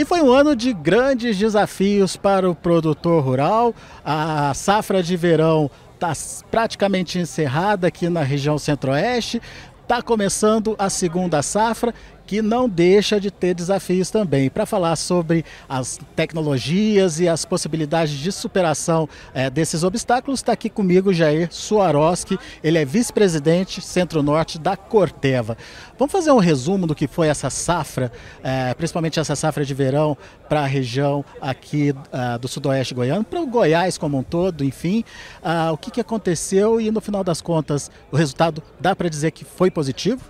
E 0.00 0.04
foi 0.06 0.22
um 0.22 0.32
ano 0.32 0.56
de 0.56 0.72
grandes 0.72 1.36
desafios 1.36 2.16
para 2.16 2.48
o 2.48 2.54
produtor 2.54 3.22
rural. 3.22 3.74
A 4.02 4.50
safra 4.54 5.02
de 5.02 5.14
verão 5.14 5.70
está 5.92 6.14
praticamente 6.50 7.18
encerrada 7.18 7.86
aqui 7.88 8.08
na 8.08 8.22
região 8.22 8.58
centro-oeste. 8.58 9.42
Está 9.82 10.00
começando 10.00 10.74
a 10.78 10.88
segunda 10.88 11.42
safra 11.42 11.94
que 12.30 12.40
não 12.40 12.68
deixa 12.68 13.18
de 13.18 13.28
ter 13.28 13.54
desafios 13.54 14.08
também. 14.08 14.48
Para 14.48 14.64
falar 14.64 14.94
sobre 14.94 15.44
as 15.68 15.98
tecnologias 16.14 17.18
e 17.18 17.28
as 17.28 17.44
possibilidades 17.44 18.16
de 18.16 18.30
superação 18.30 19.08
é, 19.34 19.50
desses 19.50 19.82
obstáculos, 19.82 20.38
está 20.38 20.52
aqui 20.52 20.70
comigo 20.70 21.12
Jair 21.12 21.48
Suaroski, 21.50 22.38
ele 22.62 22.78
é 22.78 22.84
vice-presidente 22.84 23.80
Centro-Norte 23.80 24.60
da 24.60 24.76
Corteva. 24.76 25.58
Vamos 25.98 26.12
fazer 26.12 26.30
um 26.30 26.38
resumo 26.38 26.86
do 26.86 26.94
que 26.94 27.08
foi 27.08 27.26
essa 27.26 27.50
safra, 27.50 28.12
é, 28.44 28.74
principalmente 28.74 29.18
essa 29.18 29.34
safra 29.34 29.64
de 29.64 29.74
verão 29.74 30.16
para 30.48 30.60
a 30.60 30.66
região 30.66 31.24
aqui 31.40 31.90
uh, 31.90 32.38
do 32.38 32.46
sudoeste 32.46 32.94
goiano, 32.94 33.24
para 33.24 33.40
o 33.40 33.46
Goiás 33.48 33.98
como 33.98 34.16
um 34.16 34.22
todo, 34.22 34.62
enfim, 34.62 35.02
uh, 35.42 35.72
o 35.72 35.76
que, 35.76 35.90
que 35.90 36.00
aconteceu 36.00 36.80
e 36.80 36.92
no 36.92 37.00
final 37.00 37.24
das 37.24 37.40
contas 37.40 37.90
o 38.12 38.16
resultado 38.16 38.62
dá 38.78 38.94
para 38.94 39.08
dizer 39.08 39.32
que 39.32 39.44
foi 39.44 39.68
positivo? 39.68 40.22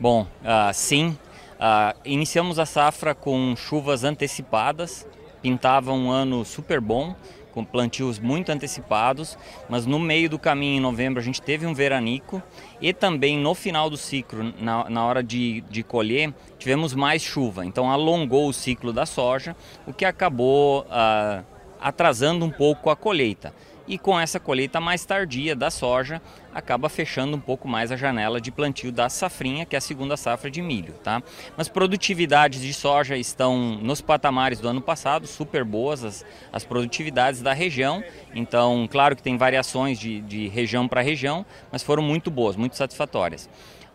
Bom, 0.00 0.22
uh, 0.42 0.72
sim, 0.72 1.16
Uh, 1.58 1.98
iniciamos 2.04 2.58
a 2.58 2.64
safra 2.64 3.14
com 3.14 3.54
chuvas 3.56 4.04
antecipadas, 4.04 5.06
pintava 5.42 5.92
um 5.92 6.08
ano 6.08 6.44
super 6.44 6.80
bom, 6.80 7.16
com 7.52 7.64
plantios 7.64 8.20
muito 8.20 8.52
antecipados, 8.52 9.36
mas 9.68 9.84
no 9.84 9.98
meio 9.98 10.30
do 10.30 10.38
caminho, 10.38 10.76
em 10.76 10.80
novembro, 10.80 11.18
a 11.18 11.24
gente 11.24 11.42
teve 11.42 11.66
um 11.66 11.74
veranico 11.74 12.40
e 12.80 12.92
também 12.92 13.36
no 13.36 13.54
final 13.54 13.90
do 13.90 13.96
ciclo, 13.96 14.54
na, 14.60 14.88
na 14.88 15.04
hora 15.04 15.20
de, 15.20 15.62
de 15.62 15.82
colher, 15.82 16.32
tivemos 16.60 16.94
mais 16.94 17.22
chuva, 17.22 17.66
então 17.66 17.90
alongou 17.90 18.48
o 18.48 18.52
ciclo 18.52 18.92
da 18.92 19.04
soja, 19.04 19.56
o 19.84 19.92
que 19.92 20.04
acabou 20.04 20.82
uh, 20.82 21.44
atrasando 21.80 22.44
um 22.44 22.50
pouco 22.50 22.90
a 22.90 22.94
colheita 22.94 23.52
e 23.88 23.98
com 23.98 24.20
essa 24.20 24.38
colheita 24.38 24.80
mais 24.80 25.04
tardia 25.04 25.56
da 25.56 25.70
soja, 25.70 26.20
acaba 26.54 26.88
fechando 26.88 27.36
um 27.36 27.40
pouco 27.40 27.66
mais 27.66 27.90
a 27.90 27.96
janela 27.96 28.40
de 28.40 28.52
plantio 28.52 28.92
da 28.92 29.08
safrinha, 29.08 29.64
que 29.64 29.74
é 29.74 29.78
a 29.78 29.80
segunda 29.80 30.16
safra 30.16 30.50
de 30.50 30.60
milho, 30.60 30.92
tá? 31.02 31.22
Mas 31.56 31.68
produtividades 31.68 32.60
de 32.60 32.74
soja 32.74 33.16
estão 33.16 33.78
nos 33.80 34.00
patamares 34.00 34.60
do 34.60 34.68
ano 34.68 34.82
passado, 34.82 35.26
super 35.26 35.64
boas 35.64 36.04
as, 36.04 36.24
as 36.52 36.64
produtividades 36.64 37.40
da 37.40 37.52
região, 37.52 38.04
então 38.34 38.86
claro 38.90 39.16
que 39.16 39.22
tem 39.22 39.36
variações 39.36 39.98
de, 39.98 40.20
de 40.20 40.48
região 40.48 40.86
para 40.86 41.00
região, 41.00 41.46
mas 41.72 41.82
foram 41.82 42.02
muito 42.02 42.30
boas, 42.30 42.56
muito 42.56 42.76
satisfatórias. 42.76 43.48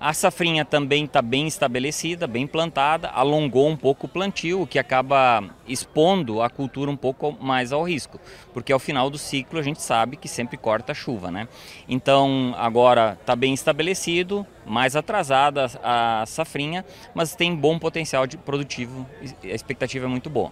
A 0.04 0.12
safrinha 0.12 0.66
também 0.66 1.06
está 1.06 1.22
bem 1.22 1.48
estabelecida, 1.48 2.28
bem 2.28 2.46
plantada, 2.46 3.08
alongou 3.08 3.70
um 3.70 3.78
pouco 3.78 4.06
o 4.06 4.10
plantio, 4.10 4.62
o 4.62 4.68
que 4.68 4.78
acaba 4.78 5.42
expondo 5.66 6.42
a 6.42 6.50
cultura 6.50 6.92
um 6.92 6.98
pouco 6.98 7.32
mais 7.40 7.72
ao 7.72 7.84
risco, 7.84 8.20
porque 8.54 8.74
ao 8.74 8.80
final 8.80 9.10
do 9.10 9.18
ciclo 9.18 9.58
a 9.58 9.62
gente 9.62 9.82
sabe 9.82 10.18
que 10.18 10.28
sempre 10.28 10.58
corta 10.58 10.92
a 10.92 10.96
chuva, 10.96 11.32
né? 11.32 11.48
Então 11.88 12.54
agora 12.58 13.18
está 13.18 13.34
bem 13.34 13.54
estabelecido, 13.54 14.46
mais 14.66 14.94
atrasada 14.94 15.68
a 15.82 16.26
safrinha, 16.28 16.84
mas 17.16 17.34
tem 17.34 17.56
bom 17.56 17.80
potencial 17.80 18.28
de 18.28 18.36
produtivo, 18.36 19.08
a 19.42 19.48
expectativa 19.48 20.06
é 20.06 20.10
muito 20.10 20.30
boa. 20.30 20.52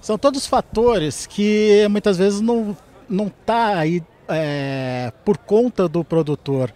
São 0.00 0.16
todos 0.16 0.46
fatores 0.46 1.26
que 1.26 1.84
muitas 1.90 2.16
vezes 2.16 2.40
não 2.40 2.76
não 3.08 3.26
está 3.26 3.76
aí 3.76 4.00
é, 4.28 5.12
por 5.24 5.36
conta 5.36 5.88
do 5.88 6.04
produtor. 6.04 6.72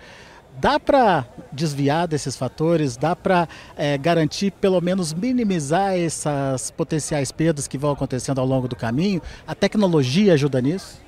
Dá 0.61 0.81
para 0.81 1.25
desviar 1.53 2.09
desses 2.09 2.37
fatores? 2.37 2.97
Dá 2.97 3.15
para 3.15 3.49
é, 3.77 3.97
garantir, 3.97 4.51
pelo 4.51 4.81
menos 4.81 5.15
minimizar 5.15 5.97
essas 5.97 6.73
potenciais 6.73 7.31
perdas 7.31 7.69
que 7.69 7.79
vão 7.79 7.93
acontecendo 7.93 8.41
ao 8.41 8.47
longo 8.47 8.67
do 8.67 8.75
caminho? 8.75 9.23
A 9.47 9.55
tecnologia 9.55 10.33
ajuda 10.33 10.61
nisso? 10.61 11.01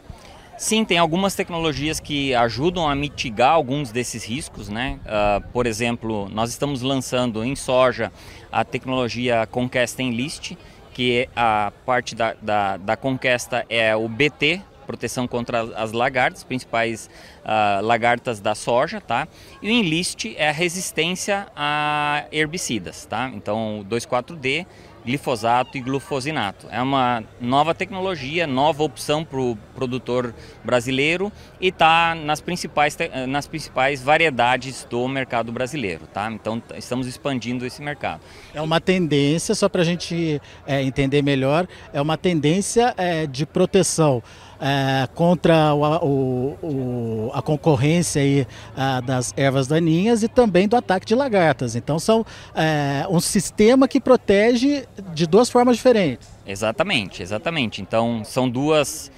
Sim, 0.56 0.84
tem 0.84 0.98
algumas 0.98 1.34
tecnologias 1.34 1.98
que 1.98 2.32
ajudam 2.34 2.88
a 2.88 2.94
mitigar 2.94 3.50
alguns 3.50 3.91
desses 3.91 4.24
riscos, 4.24 4.69
né? 4.69 5.00
Uh, 5.04 5.48
por 5.53 5.66
exemplo, 5.66 6.28
nós 6.28 6.50
estamos 6.50 6.82
lançando 6.82 7.42
em 7.42 7.56
soja 7.56 8.12
a 8.53 8.62
tecnologia 8.62 9.48
Conquesta 9.50 10.00
Enlist, 10.00 10.56
que 10.92 11.20
é 11.22 11.28
a 11.34 11.72
parte 11.84 12.14
da, 12.14 12.34
da, 12.41 12.76
da 12.76 12.97
Conquesta 12.97 13.64
é 13.69 13.97
o 13.97 14.08
BT, 14.08 14.60
proteção 14.90 15.28
contra 15.28 15.62
as 15.76 15.92
lagartas, 15.92 16.42
principais 16.42 17.08
uh, 17.44 17.84
lagartas 17.84 18.40
da 18.40 18.56
soja, 18.56 19.00
tá? 19.00 19.28
E 19.62 19.68
o 19.68 19.70
Enlist 19.70 20.34
é 20.36 20.48
a 20.48 20.52
resistência 20.52 21.46
a 21.54 22.24
herbicidas, 22.32 23.06
tá? 23.06 23.30
Então, 23.32 23.80
o 23.80 23.84
2,4-D 23.84 24.66
glifosato 25.04 25.76
e 25.78 25.80
glufosinato. 25.80 26.66
É 26.70 26.80
uma 26.80 27.24
nova 27.40 27.74
tecnologia, 27.74 28.46
nova 28.46 28.82
opção 28.82 29.24
para 29.24 29.40
o 29.40 29.56
produtor 29.74 30.34
brasileiro 30.64 31.32
e 31.60 31.68
está 31.68 32.14
nas 32.14 32.40
principais, 32.40 32.96
nas 33.28 33.46
principais 33.46 34.02
variedades 34.02 34.86
do 34.88 35.06
mercado 35.08 35.50
brasileiro. 35.50 36.06
Tá? 36.06 36.30
Então 36.30 36.62
estamos 36.76 37.06
expandindo 37.06 37.64
esse 37.64 37.80
mercado. 37.82 38.20
É 38.52 38.60
uma 38.60 38.80
tendência, 38.80 39.54
só 39.54 39.68
para 39.68 39.82
a 39.82 39.84
gente 39.84 40.40
é, 40.66 40.82
entender 40.82 41.22
melhor, 41.22 41.66
é 41.92 42.00
uma 42.00 42.18
tendência 42.18 42.94
é, 42.96 43.26
de 43.26 43.46
proteção. 43.46 44.22
É, 44.62 45.09
contra 45.15 45.72
o, 45.72 46.06
o, 46.06 46.59
o, 46.62 47.31
a 47.32 47.41
concorrência 47.41 48.21
aí, 48.21 48.47
a, 48.76 49.00
das 49.00 49.32
ervas 49.34 49.66
daninhas 49.66 50.22
e 50.22 50.28
também 50.28 50.69
do 50.69 50.76
ataque 50.76 51.06
de 51.06 51.15
lagartas. 51.15 51.75
Então 51.75 51.98
são 51.98 52.26
é, 52.54 53.06
um 53.09 53.21
sistema 53.21 53.88
que 53.88 53.98
protege 53.98 54.87
de 55.15 55.26
duas 55.26 55.48
formas 55.48 55.76
diferentes. 55.76 56.28
Exatamente, 56.47 57.22
exatamente. 57.22 57.81
Então 57.81 58.22
são 58.25 58.50
duas, 58.50 59.10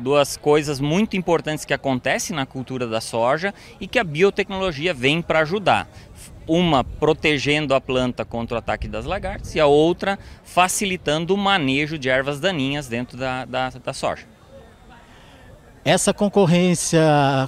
duas 0.00 0.36
coisas 0.36 0.80
muito 0.80 1.16
importantes 1.16 1.64
que 1.64 1.72
acontecem 1.72 2.34
na 2.34 2.44
cultura 2.44 2.86
da 2.86 3.00
soja 3.00 3.54
e 3.80 3.86
que 3.86 3.98
a 3.98 4.04
biotecnologia 4.04 4.92
vem 4.92 5.22
para 5.22 5.40
ajudar. 5.40 5.88
Uma 6.46 6.82
protegendo 6.82 7.72
a 7.72 7.80
planta 7.80 8.24
contra 8.24 8.56
o 8.56 8.58
ataque 8.58 8.88
das 8.88 9.04
lagartas 9.04 9.54
e 9.54 9.60
a 9.60 9.66
outra 9.66 10.18
facilitando 10.42 11.34
o 11.34 11.38
manejo 11.38 11.96
de 11.96 12.08
ervas 12.08 12.40
daninhas 12.40 12.88
dentro 12.88 13.16
da, 13.16 13.44
da, 13.44 13.70
da 13.70 13.92
soja. 13.92 14.31
Essa 15.84 16.14
concorrência 16.14 17.02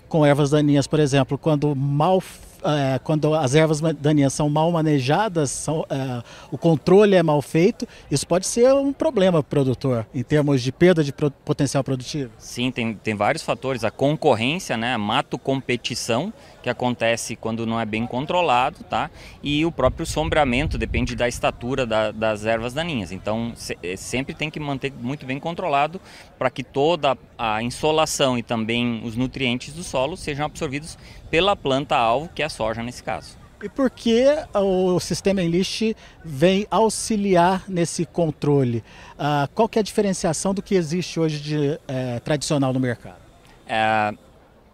com 0.09 0.27
ervas 0.27 0.51
daninhas, 0.51 0.89
por 0.89 0.99
exemplo, 0.99 1.39
quando 1.39 1.75
mal 1.77 2.21
é, 2.65 2.99
quando 2.99 3.35
as 3.35 3.55
ervas 3.55 3.81
daninhas 3.81 4.33
são 4.33 4.49
mal 4.49 4.71
manejadas, 4.71 5.51
são, 5.51 5.85
é, 5.91 6.23
o 6.51 6.59
controle 6.59 7.15
é 7.15 7.23
mal 7.23 7.41
feito, 7.43 7.87
isso 8.11 8.27
pode 8.27 8.47
ser 8.47 8.73
um 8.75 8.93
problema 8.93 9.43
para 9.43 9.47
o 9.47 9.65
produtor, 9.65 10.07
em 10.15 10.23
termos 10.23 10.63
de 10.63 10.73
perda 10.73 11.05
de 11.05 11.13
pro, 11.13 11.31
potencial 11.31 11.85
produtivo. 11.85 12.31
Sim, 12.39 12.71
tem, 12.71 12.95
tem 12.95 13.15
vários 13.15 13.43
fatores. 13.43 13.85
A 13.85 13.91
concorrência, 13.91 14.77
né, 14.77 14.95
a 14.95 14.99
mato-competição, 14.99 16.33
que 16.65 16.71
acontece 16.71 17.37
quando 17.37 17.67
não 17.67 17.79
é 17.79 17.85
bem 17.85 18.07
controlado, 18.07 18.83
tá? 18.85 19.11
E 19.43 19.67
o 19.67 19.71
próprio 19.71 20.07
sombreamento 20.07 20.79
depende 20.79 21.15
da 21.15 21.29
estatura 21.29 21.85
da, 21.85 22.11
das 22.11 22.47
ervas 22.47 22.73
daninhas. 22.73 23.13
Então, 23.13 23.53
se, 23.55 23.77
é, 23.83 23.97
sempre 23.97 24.35
tem 24.35 24.49
que 24.49 24.59
manter 24.59 24.91
muito 24.91 25.27
bem 25.27 25.39
controlado 25.39 26.01
para 26.39 26.49
que 26.49 26.65
toda 26.65 27.19
a 27.37 27.63
insolação 27.63 28.39
e 28.39 28.43
também 28.43 29.03
os 29.05 29.15
nutrientes 29.15 29.75
do 29.75 29.83
solo 29.83 30.17
sejam 30.17 30.47
absorvidos 30.47 30.97
pela 31.31 31.55
planta-alvo, 31.55 32.31
que 32.35 32.43
é 32.43 32.47
a 32.47 32.49
soja 32.55 32.83
nesse 32.83 33.03
caso. 33.03 33.37
E 33.63 33.69
por 33.69 33.89
que 33.91 34.27
o 34.53 35.01
sistema 35.01 35.43
Enlist 35.43 35.95
vem 36.23 36.67
auxiliar 36.71 37.65
nesse 37.67 38.05
controle? 38.05 38.85
Ah, 39.19 39.49
qual 39.55 39.69
que 39.69 39.79
é 39.79 39.81
a 39.81 39.83
diferenciação 39.83 40.53
do 40.53 40.61
que 40.61 40.75
existe 40.75 41.19
hoje 41.19 41.41
de 41.41 41.81
é, 41.89 42.21
tradicional 42.21 42.75
no 42.75 42.81
mercado? 42.81 43.23
É, 43.67 44.13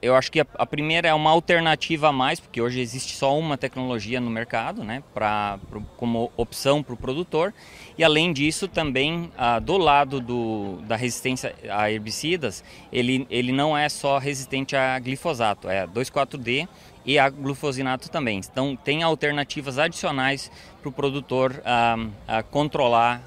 eu 0.03 0.17
acho 0.17 0.33
que 0.33 0.41
a, 0.41 0.47
a, 0.55 0.67
primeira 0.67 1.07
é 1.07 1.15
uma 1.15 1.31
alternativa 1.31 2.09
a 2.09 2.13
mais, 2.13 2.41
porque 2.41 2.61
hoje 2.61 2.81
existe 2.81 3.15
só 3.15 3.39
uma 3.39 3.57
tecnologia 3.59 4.21
no 4.21 4.31
mercado, 4.31 4.83
né, 4.83 5.03
pra, 5.13 5.59
pro, 5.69 5.83
como 5.97 6.33
opção 6.37 6.83
para 6.83 6.95
o 6.95 6.97
produtor. 6.97 7.53
E 7.99 8.03
além 8.03 8.33
disso, 8.33 8.66
também 8.66 9.31
ah, 9.37 9.59
do 9.59 9.77
lado 9.77 10.21
do, 10.21 10.78
da 10.87 10.97
resistência 10.97 11.54
a 11.69 11.91
herbicidas, 11.91 12.65
ele, 12.91 13.27
ele 13.31 13.53
não 13.53 13.77
é 13.77 13.89
só 13.89 14.19
resistente 14.19 14.75
a 14.75 14.99
glifosato, 14.99 15.69
é 15.69 15.87
2,4-D 15.87 16.66
e 17.05 17.19
a 17.19 17.29
glufosinato 17.29 18.11
também. 18.11 18.39
Então, 18.39 18.77
tem 18.77 19.03
alternativas 19.03 19.79
adicionais 19.79 20.51
para 20.81 20.89
o 20.89 20.93
produtor 20.93 21.61
ah, 21.65 21.97
ah, 22.27 22.43
controlar 22.43 23.23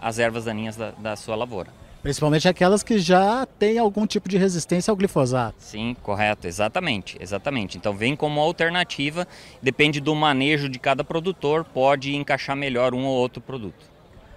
as 0.00 0.18
ervas 0.18 0.44
daninhas 0.44 0.76
da, 0.76 0.90
da 0.92 1.16
sua 1.16 1.34
lavoura. 1.34 1.70
Principalmente 2.04 2.46
aquelas 2.46 2.82
que 2.82 2.98
já 2.98 3.46
têm 3.58 3.78
algum 3.78 4.06
tipo 4.06 4.28
de 4.28 4.36
resistência 4.36 4.90
ao 4.90 4.96
glifosato. 4.96 5.56
Sim, 5.58 5.96
correto, 6.02 6.46
exatamente, 6.46 7.16
exatamente. 7.18 7.78
Então 7.78 7.94
vem 7.94 8.14
como 8.14 8.40
alternativa, 8.40 9.26
depende 9.62 10.00
do 10.00 10.14
manejo 10.14 10.68
de 10.68 10.78
cada 10.78 11.02
produtor, 11.02 11.64
pode 11.64 12.14
encaixar 12.14 12.54
melhor 12.54 12.92
um 12.92 13.06
ou 13.06 13.16
outro 13.16 13.40
produto. 13.40 13.86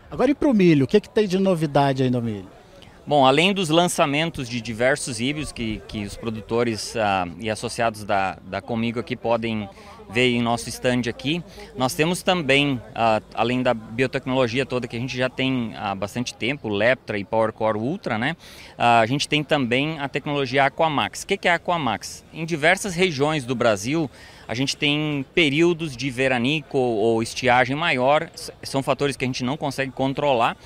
Agora 0.09 0.31
e 0.31 0.33
para 0.33 0.47
o 0.47 0.53
milho, 0.53 0.85
o 0.85 0.87
que, 0.87 1.01
que 1.01 1.09
tem 1.09 1.27
de 1.27 1.37
novidade 1.37 2.03
aí 2.03 2.09
no 2.09 2.21
milho? 2.21 2.47
Bom, 3.07 3.25
além 3.25 3.53
dos 3.53 3.69
lançamentos 3.69 4.49
de 4.49 4.59
diversos 4.59 5.21
híbridos 5.21 5.53
que, 5.53 5.81
que 5.87 6.03
os 6.03 6.17
produtores 6.17 6.93
ah, 6.97 7.25
e 7.39 7.49
associados 7.49 8.03
da, 8.03 8.37
da 8.45 8.61
Comigo 8.61 8.99
aqui 8.99 9.15
podem 9.15 9.69
ver 10.09 10.27
em 10.27 10.41
nosso 10.41 10.67
stand 10.67 11.03
aqui, 11.09 11.41
nós 11.77 11.93
temos 11.93 12.21
também, 12.21 12.73
uh, 12.75 13.23
além 13.33 13.61
da 13.61 13.73
biotecnologia 13.73 14.65
toda 14.65 14.87
que 14.87 14.95
a 14.97 14.99
gente 14.99 15.15
já 15.15 15.29
tem 15.29 15.73
há 15.77 15.95
bastante 15.95 16.33
tempo, 16.33 16.67
Leptra 16.67 17.17
e 17.17 17.23
PowerCore 17.23 17.77
Ultra, 17.77 18.17
né? 18.17 18.35
Uh, 18.77 19.01
a 19.01 19.05
gente 19.05 19.27
tem 19.27 19.41
também 19.41 19.99
a 19.99 20.09
tecnologia 20.09 20.65
Aquamax. 20.65 21.23
O 21.23 21.27
que 21.27 21.47
é 21.47 21.51
a 21.51 21.55
Aquamax? 21.55 22.25
Em 22.33 22.45
diversas 22.45 22.93
regiões 22.93 23.45
do 23.45 23.55
Brasil, 23.55 24.09
a 24.47 24.53
gente 24.53 24.75
tem 24.75 25.25
períodos 25.33 25.95
de 25.95 26.09
veranico 26.09 26.77
ou 26.77 27.21
estiagem 27.23 27.75
maior, 27.75 28.29
são 28.63 28.83
fatores 28.83 29.17
que 29.17 29.25
a 29.25 29.27
gente 29.27 29.43
não 29.43 29.57
consegue 29.57 29.91
controlar, 29.91 30.57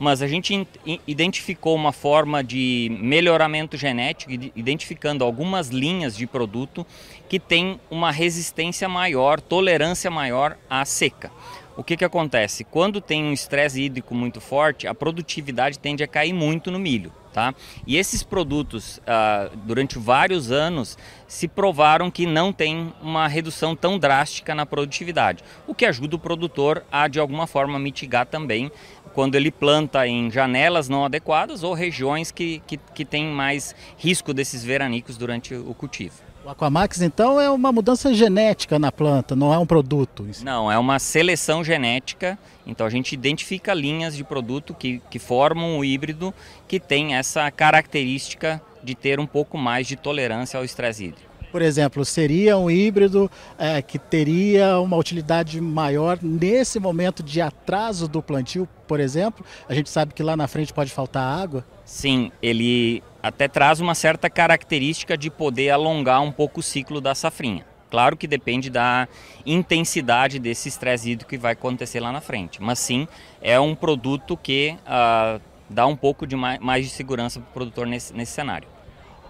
mas 0.00 0.22
a 0.22 0.26
gente 0.26 0.66
identificou 1.06 1.76
uma 1.76 1.92
forma 1.92 2.42
de 2.42 2.90
melhoramento 3.02 3.76
genético, 3.76 4.32
identificando 4.56 5.22
algumas 5.22 5.68
linhas 5.68 6.16
de 6.16 6.26
produto 6.26 6.86
que 7.28 7.38
tem 7.38 7.78
uma 7.90 8.10
resistência 8.10 8.88
maior, 8.88 9.42
tolerância 9.42 10.10
maior 10.10 10.56
à 10.70 10.86
seca. 10.86 11.30
O 11.76 11.84
que, 11.84 11.96
que 11.96 12.04
acontece? 12.04 12.64
Quando 12.64 13.00
tem 13.00 13.24
um 13.24 13.32
estresse 13.32 13.82
hídrico 13.82 14.14
muito 14.14 14.40
forte, 14.40 14.86
a 14.86 14.94
produtividade 14.94 15.78
tende 15.78 16.02
a 16.02 16.08
cair 16.08 16.32
muito 16.32 16.70
no 16.70 16.78
milho. 16.78 17.12
Tá? 17.32 17.54
E 17.86 17.96
esses 17.96 18.24
produtos, 18.24 18.98
uh, 18.98 19.56
durante 19.58 19.96
vários 19.98 20.50
anos, 20.50 20.98
se 21.28 21.46
provaram 21.46 22.10
que 22.10 22.26
não 22.26 22.52
tem 22.52 22.92
uma 23.00 23.28
redução 23.28 23.76
tão 23.76 24.00
drástica 24.00 24.52
na 24.52 24.66
produtividade, 24.66 25.44
o 25.64 25.72
que 25.72 25.86
ajuda 25.86 26.16
o 26.16 26.18
produtor 26.18 26.84
a, 26.90 27.06
de 27.06 27.20
alguma 27.20 27.46
forma, 27.46 27.78
mitigar 27.78 28.26
também 28.26 28.72
quando 29.14 29.36
ele 29.36 29.50
planta 29.50 30.06
em 30.06 30.28
janelas 30.30 30.88
não 30.88 31.04
adequadas 31.04 31.62
ou 31.62 31.72
regiões 31.72 32.32
que, 32.32 32.60
que, 32.66 32.76
que 32.76 33.04
têm 33.04 33.26
mais 33.26 33.74
risco 33.96 34.34
desses 34.34 34.64
veranicos 34.64 35.16
durante 35.16 35.54
o 35.54 35.72
cultivo. 35.74 36.29
O 36.42 36.48
Aquamax, 36.48 37.02
então, 37.02 37.38
é 37.38 37.50
uma 37.50 37.70
mudança 37.70 38.14
genética 38.14 38.78
na 38.78 38.90
planta, 38.90 39.36
não 39.36 39.52
é 39.52 39.58
um 39.58 39.66
produto? 39.66 40.26
Não, 40.42 40.72
é 40.72 40.78
uma 40.78 40.98
seleção 40.98 41.62
genética. 41.62 42.38
Então, 42.66 42.86
a 42.86 42.90
gente 42.90 43.12
identifica 43.12 43.74
linhas 43.74 44.16
de 44.16 44.24
produto 44.24 44.72
que, 44.72 45.02
que 45.10 45.18
formam 45.18 45.78
o 45.78 45.84
híbrido 45.84 46.32
que 46.66 46.80
tem 46.80 47.14
essa 47.14 47.50
característica 47.50 48.60
de 48.82 48.94
ter 48.94 49.20
um 49.20 49.26
pouco 49.26 49.58
mais 49.58 49.86
de 49.86 49.96
tolerância 49.96 50.56
ao 50.56 50.64
estresse 50.64 51.04
hídrico. 51.04 51.30
Por 51.52 51.60
exemplo, 51.60 52.04
seria 52.04 52.56
um 52.56 52.70
híbrido 52.70 53.30
é, 53.58 53.82
que 53.82 53.98
teria 53.98 54.78
uma 54.78 54.96
utilidade 54.96 55.60
maior 55.60 56.18
nesse 56.22 56.78
momento 56.78 57.22
de 57.22 57.40
atraso 57.40 58.06
do 58.06 58.22
plantio, 58.22 58.68
por 58.86 59.00
exemplo? 59.00 59.44
A 59.68 59.74
gente 59.74 59.90
sabe 59.90 60.14
que 60.14 60.22
lá 60.22 60.36
na 60.36 60.46
frente 60.46 60.72
pode 60.72 60.92
faltar 60.92 61.22
água. 61.22 61.64
Sim, 61.84 62.30
ele 62.40 63.02
até 63.22 63.48
traz 63.48 63.80
uma 63.80 63.94
certa 63.94 64.30
característica 64.30 65.16
de 65.16 65.30
poder 65.30 65.70
alongar 65.70 66.22
um 66.22 66.32
pouco 66.32 66.60
o 66.60 66.62
ciclo 66.62 67.00
da 67.00 67.14
safrinha. 67.14 67.64
Claro 67.90 68.16
que 68.16 68.28
depende 68.28 68.70
da 68.70 69.08
intensidade 69.44 70.38
desse 70.38 70.68
estresse 70.68 71.10
hídrico 71.10 71.30
que 71.30 71.36
vai 71.36 71.52
acontecer 71.52 71.98
lá 71.98 72.12
na 72.12 72.20
frente. 72.20 72.62
Mas 72.62 72.78
sim, 72.78 73.08
é 73.42 73.58
um 73.58 73.74
produto 73.74 74.36
que 74.36 74.76
uh, 74.86 75.40
dá 75.68 75.86
um 75.86 75.96
pouco 75.96 76.26
de 76.26 76.36
mais, 76.36 76.60
mais 76.60 76.84
de 76.84 76.92
segurança 76.92 77.40
para 77.40 77.50
o 77.50 77.52
produtor 77.52 77.86
nesse, 77.86 78.14
nesse 78.14 78.32
cenário. 78.32 78.68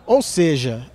Ou 0.07 0.21
seja, 0.21 0.87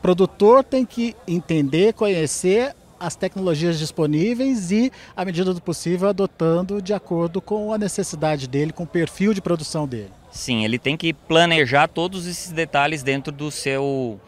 produtor 0.00 0.62
tem 0.62 0.86
que 0.86 1.16
entender, 1.26 1.92
conhecer 1.92 2.74
as 3.00 3.16
tecnologias 3.16 3.80
disponíveis 3.80 4.70
e, 4.70 4.92
à 5.16 5.24
medida 5.24 5.52
do 5.52 5.60
possível, 5.60 6.08
adotando 6.08 6.80
de 6.80 6.94
acordo 6.94 7.40
com 7.40 7.72
a 7.72 7.78
necessidade 7.78 8.46
dele, 8.46 8.72
com 8.72 8.84
o 8.84 8.86
perfil 8.86 9.34
de 9.34 9.42
produção 9.42 9.88
dele. 9.88 10.21
Sim, 10.32 10.64
ele 10.64 10.78
tem 10.78 10.96
que 10.96 11.12
planejar 11.12 11.86
todos 11.86 12.26
esses 12.26 12.50
detalhes 12.50 13.02
dentro 13.02 13.30
do 13.30 13.50
seu 13.50 14.18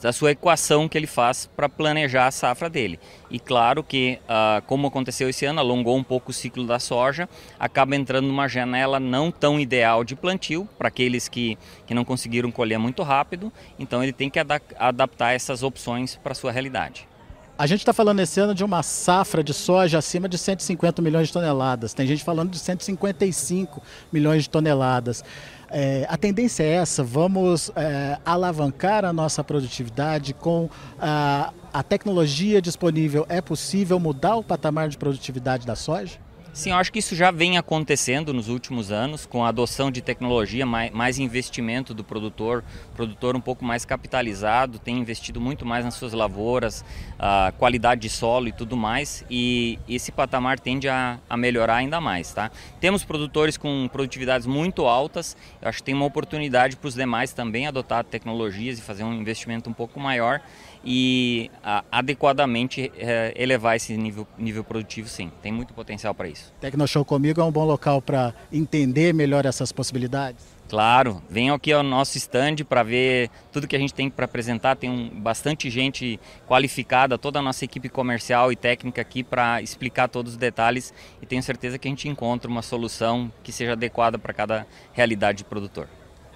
da 0.00 0.12
sua 0.12 0.30
equação 0.30 0.88
que 0.88 0.96
ele 0.96 1.08
faz 1.08 1.50
para 1.56 1.68
planejar 1.68 2.28
a 2.28 2.30
safra 2.30 2.70
dele. 2.70 3.00
E 3.28 3.40
claro 3.40 3.82
que, 3.82 4.20
uh, 4.24 4.62
como 4.66 4.86
aconteceu 4.86 5.28
esse 5.28 5.44
ano, 5.44 5.58
alongou 5.58 5.96
um 5.96 6.04
pouco 6.04 6.30
o 6.30 6.32
ciclo 6.32 6.64
da 6.64 6.78
soja, 6.78 7.28
acaba 7.58 7.96
entrando 7.96 8.28
numa 8.28 8.46
janela 8.46 9.00
não 9.00 9.32
tão 9.32 9.58
ideal 9.58 10.04
de 10.04 10.14
plantio 10.14 10.68
para 10.78 10.86
aqueles 10.86 11.26
que, 11.26 11.58
que 11.84 11.94
não 11.94 12.04
conseguiram 12.04 12.52
colher 12.52 12.78
muito 12.78 13.02
rápido. 13.02 13.52
Então 13.76 14.00
ele 14.00 14.12
tem 14.12 14.30
que 14.30 14.38
ad 14.38 14.60
adaptar 14.78 15.32
essas 15.32 15.64
opções 15.64 16.14
para 16.14 16.30
a 16.30 16.36
sua 16.36 16.52
realidade. 16.52 17.08
A 17.58 17.66
gente 17.66 17.80
está 17.80 17.92
falando 17.92 18.20
esse 18.20 18.38
ano 18.38 18.54
de 18.54 18.62
uma 18.62 18.84
safra 18.84 19.42
de 19.42 19.52
soja 19.52 19.98
acima 19.98 20.28
de 20.28 20.38
150 20.38 21.02
milhões 21.02 21.26
de 21.26 21.32
toneladas. 21.32 21.92
Tem 21.92 22.06
gente 22.06 22.22
falando 22.22 22.52
de 22.52 22.58
155 22.60 23.82
milhões 24.12 24.44
de 24.44 24.50
toneladas. 24.50 25.24
É, 25.68 26.06
a 26.08 26.16
tendência 26.16 26.62
é 26.62 26.74
essa, 26.74 27.02
vamos 27.02 27.72
é, 27.74 28.16
alavancar 28.24 29.04
a 29.04 29.12
nossa 29.12 29.42
produtividade 29.42 30.34
com 30.34 30.70
a, 31.00 31.52
a 31.72 31.82
tecnologia 31.82 32.62
disponível. 32.62 33.26
É 33.28 33.40
possível 33.40 33.98
mudar 33.98 34.36
o 34.36 34.44
patamar 34.44 34.88
de 34.88 34.96
produtividade 34.96 35.66
da 35.66 35.74
soja? 35.74 36.16
Sim, 36.58 36.70
eu 36.70 36.76
acho 36.76 36.90
que 36.90 36.98
isso 36.98 37.14
já 37.14 37.30
vem 37.30 37.56
acontecendo 37.56 38.34
nos 38.34 38.48
últimos 38.48 38.90
anos, 38.90 39.24
com 39.24 39.44
a 39.44 39.48
adoção 39.48 39.92
de 39.92 40.02
tecnologia, 40.02 40.66
mais, 40.66 40.90
mais 40.90 41.16
investimento 41.16 41.94
do 41.94 42.02
produtor, 42.02 42.64
produtor 42.96 43.36
um 43.36 43.40
pouco 43.40 43.64
mais 43.64 43.84
capitalizado, 43.84 44.76
tem 44.76 44.98
investido 44.98 45.40
muito 45.40 45.64
mais 45.64 45.84
nas 45.84 45.94
suas 45.94 46.12
lavouras, 46.12 46.84
a 47.16 47.52
qualidade 47.56 48.00
de 48.00 48.10
solo 48.10 48.48
e 48.48 48.52
tudo 48.52 48.76
mais, 48.76 49.24
e 49.30 49.78
esse 49.88 50.10
patamar 50.10 50.58
tende 50.58 50.88
a, 50.88 51.20
a 51.30 51.36
melhorar 51.36 51.76
ainda 51.76 52.00
mais. 52.00 52.34
Tá? 52.34 52.50
Temos 52.80 53.04
produtores 53.04 53.56
com 53.56 53.88
produtividades 53.92 54.44
muito 54.44 54.84
altas, 54.84 55.36
eu 55.62 55.68
acho 55.68 55.78
que 55.78 55.84
tem 55.84 55.94
uma 55.94 56.06
oportunidade 56.06 56.74
para 56.74 56.88
os 56.88 56.94
demais 56.94 57.32
também 57.32 57.68
adotar 57.68 58.02
tecnologias 58.02 58.80
e 58.80 58.82
fazer 58.82 59.04
um 59.04 59.14
investimento 59.14 59.70
um 59.70 59.72
pouco 59.72 60.00
maior 60.00 60.40
e 60.84 61.50
a, 61.62 61.84
adequadamente 61.90 62.92
é, 62.96 63.32
elevar 63.36 63.76
esse 63.76 63.96
nível, 63.96 64.26
nível 64.38 64.64
produtivo, 64.64 65.08
sim. 65.08 65.30
Tem 65.42 65.52
muito 65.52 65.72
potencial 65.74 66.14
para 66.14 66.28
isso. 66.28 66.52
Tecnoshow 66.60 67.04
comigo 67.04 67.40
é 67.40 67.44
um 67.44 67.52
bom 67.52 67.64
local 67.64 68.00
para 68.00 68.34
entender 68.52 69.12
melhor 69.12 69.46
essas 69.46 69.72
possibilidades? 69.72 70.58
Claro, 70.68 71.22
venham 71.30 71.56
aqui 71.56 71.72
ao 71.72 71.82
nosso 71.82 72.18
stand 72.18 72.56
para 72.68 72.82
ver 72.82 73.30
tudo 73.50 73.66
que 73.66 73.74
a 73.74 73.78
gente 73.78 73.94
tem 73.94 74.10
para 74.10 74.26
apresentar. 74.26 74.76
Tem 74.76 74.90
um, 74.90 75.08
bastante 75.08 75.70
gente 75.70 76.20
qualificada, 76.46 77.16
toda 77.16 77.38
a 77.38 77.42
nossa 77.42 77.64
equipe 77.64 77.88
comercial 77.88 78.52
e 78.52 78.56
técnica 78.56 79.00
aqui 79.00 79.22
para 79.24 79.62
explicar 79.62 80.08
todos 80.08 80.32
os 80.32 80.38
detalhes 80.38 80.92
e 81.22 81.26
tenho 81.26 81.42
certeza 81.42 81.78
que 81.78 81.88
a 81.88 81.90
gente 81.90 82.06
encontra 82.06 82.50
uma 82.50 82.60
solução 82.60 83.32
que 83.42 83.50
seja 83.50 83.72
adequada 83.72 84.18
para 84.18 84.34
cada 84.34 84.66
realidade 84.92 85.38
de 85.38 85.44
produtor. 85.44 85.88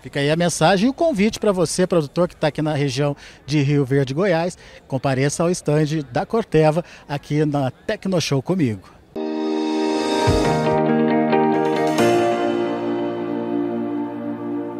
Fica 0.02 0.18
aí 0.18 0.30
a 0.30 0.36
mensagem 0.36 0.86
e 0.86 0.90
o 0.90 0.92
convite 0.92 1.38
para 1.38 1.52
você, 1.52 1.86
produtor 1.86 2.26
que 2.26 2.34
está 2.34 2.48
aqui 2.48 2.60
na 2.60 2.74
região 2.74 3.16
de 3.46 3.62
Rio 3.62 3.84
Verde, 3.84 4.12
Goiás, 4.12 4.58
compareça 4.88 5.44
ao 5.44 5.50
estande 5.50 6.02
da 6.02 6.26
Corteva 6.26 6.84
aqui 7.08 7.44
na 7.44 7.70
Tecnoshow 7.70 8.42
comigo. 8.42 9.01